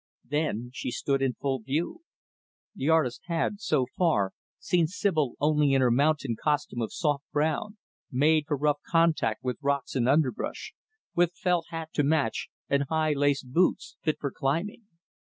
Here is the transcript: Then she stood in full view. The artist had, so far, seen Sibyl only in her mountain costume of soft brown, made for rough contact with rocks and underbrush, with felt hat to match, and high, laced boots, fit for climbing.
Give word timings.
Then 0.25 0.71
she 0.73 0.89
stood 0.89 1.21
in 1.21 1.33
full 1.35 1.59
view. 1.61 2.01
The 2.73 2.89
artist 2.89 3.21
had, 3.25 3.61
so 3.61 3.85
far, 3.95 4.31
seen 4.57 4.87
Sibyl 4.87 5.35
only 5.39 5.73
in 5.75 5.81
her 5.81 5.91
mountain 5.91 6.35
costume 6.43 6.81
of 6.81 6.91
soft 6.91 7.23
brown, 7.31 7.77
made 8.11 8.45
for 8.47 8.57
rough 8.57 8.79
contact 8.89 9.43
with 9.43 9.59
rocks 9.61 9.93
and 9.93 10.09
underbrush, 10.09 10.73
with 11.13 11.35
felt 11.35 11.67
hat 11.69 11.89
to 11.93 12.01
match, 12.03 12.49
and 12.67 12.85
high, 12.89 13.13
laced 13.13 13.51
boots, 13.53 13.95
fit 14.01 14.17
for 14.19 14.31
climbing. 14.31 14.87